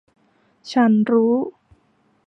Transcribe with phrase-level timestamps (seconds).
[0.71, 1.35] ฉันรู้!